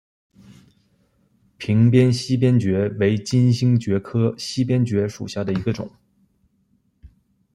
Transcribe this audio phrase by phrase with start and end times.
[1.59, 5.91] 屏边溪边蕨为金星蕨科溪边蕨属下的一个种。